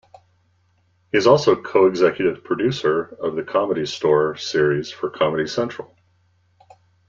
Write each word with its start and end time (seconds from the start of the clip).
He 1.11 1.17
is 1.19 1.27
also 1.27 1.55
co-executive 1.55 2.43
producer 2.43 3.15
of 3.21 3.35
The 3.35 3.43
Comedy 3.43 3.85
Store 3.85 4.35
series 4.35 4.91
for 4.91 5.11
Comedy 5.11 5.45
Central. 5.45 5.95